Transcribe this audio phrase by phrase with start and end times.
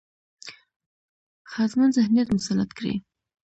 [1.51, 2.93] ښځمن ذهنيت مسلط کړي،